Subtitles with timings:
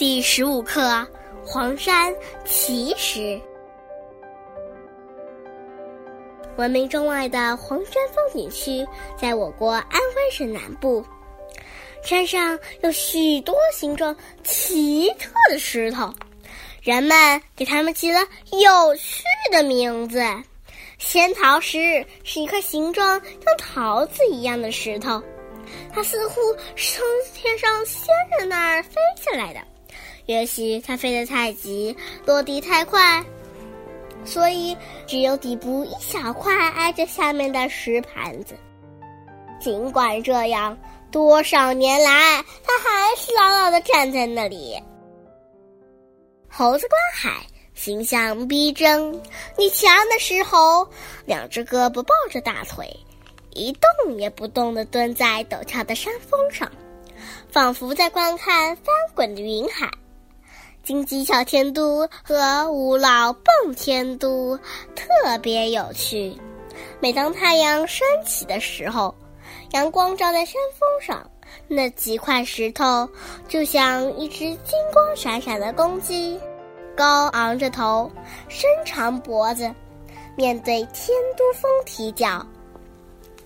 [0.00, 1.06] 第十五课：
[1.44, 2.10] 黄山
[2.46, 3.38] 奇石。
[6.56, 11.04] 闻名中外的黄山风景区在我国安徽省南部，
[12.02, 16.10] 山上有许多形状奇特的石头，
[16.80, 18.20] 人们给它们起了
[18.52, 19.22] 有趣
[19.52, 20.22] 的名字。
[20.96, 25.22] 仙桃石是一块形状像桃子一样的石头。
[25.92, 26.40] 它似乎
[26.74, 28.08] 是从天上仙
[28.38, 29.60] 人那儿飞下来的，
[30.30, 33.20] 也许它飞得太急，落地太快，
[34.24, 38.54] 所以只有底部一小块挨着下面的石盘子。
[39.60, 40.78] 尽管这样，
[41.10, 44.80] 多少年来，它还是牢牢的站在那里。
[46.48, 47.44] 猴子观海，
[47.74, 49.12] 形象逼真。
[49.58, 50.88] 你瞧，那石猴，
[51.26, 52.88] 两只胳膊抱着大腿。
[53.50, 56.70] 一动也不动地蹲在陡峭的山峰上，
[57.50, 59.90] 仿佛在观看翻滚的云海。
[60.90, 64.58] 金鸡小天都和五老蹦天都
[64.96, 66.36] 特别有趣。
[66.98, 69.14] 每当太阳升起的时候，
[69.70, 71.30] 阳光照在山峰上，
[71.68, 73.08] 那几块石头
[73.46, 76.36] 就像一只金光闪闪的公鸡，
[76.96, 78.10] 高昂着头，
[78.48, 79.72] 伸长脖子，
[80.34, 82.44] 面对天都峰啼叫。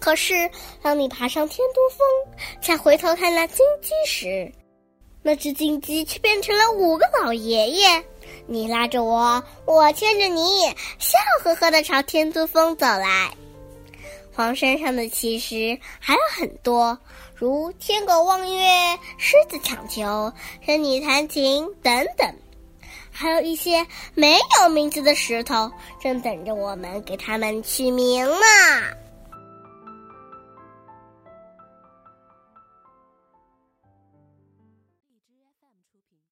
[0.01, 0.51] 可是，
[0.81, 2.07] 当你爬上天都峰，
[2.63, 4.51] 再回头看那金鸡时，
[5.27, 8.05] 那只金鸡却变成了五个老爷爷。
[8.47, 10.67] 你拉着我，我牵着你，
[10.99, 13.31] 笑呵呵的朝天都峰走来。
[14.35, 16.99] 黄山上的奇石还有很多，
[17.35, 20.31] 如天狗望月、狮子抢球、
[20.67, 22.35] 仙女弹琴等等，
[23.11, 25.71] 还有一些没有名字的石头，
[26.03, 28.47] 正等着我们给它们取名呢。